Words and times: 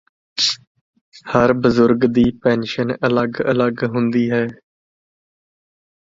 ਹਰ 1.25 1.51
ਬਜ਼ੁਰਗ 1.55 2.05
ਦੀ 2.13 2.23
ਪੈਨਸ਼ਨ 2.43 2.93
ਅਲੱਗ 3.07 3.41
ਅਲੱਗ 3.51 3.83
ਹੁੰਦੀ 3.87 4.29
ਹੈ 4.31 4.45